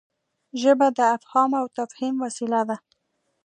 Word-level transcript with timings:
ژبه 0.61 0.87
د 0.97 0.99
افهام 1.15 1.51
او 1.61 1.65
تفهيم 1.77 2.15
وسیله 2.23 2.61
ده. 2.69 2.77